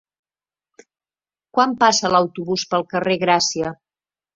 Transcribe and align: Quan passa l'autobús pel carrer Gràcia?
Quan 1.59 1.77
passa 1.85 2.13
l'autobús 2.17 2.67
pel 2.75 2.91
carrer 2.97 3.23
Gràcia? 3.31 3.81